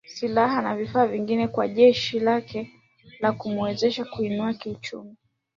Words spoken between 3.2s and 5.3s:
kumuwezesha kuinuka kiuchumi